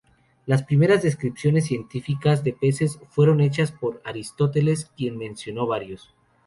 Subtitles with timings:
[0.47, 6.11] Las primeras descripciones científicas de peces fueron hechas por Aristóteles, quien mencionó varios.